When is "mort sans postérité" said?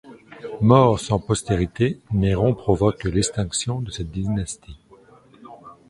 0.61-1.99